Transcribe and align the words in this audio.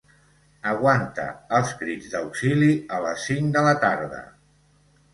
Aguanta 0.71 1.25
els 1.59 1.75
crits 1.83 2.09
d'auxili 2.15 2.73
a 2.99 3.05
les 3.07 3.31
cinc 3.31 3.57
de 3.59 3.67
la 3.71 3.79
tarda. 3.89 4.29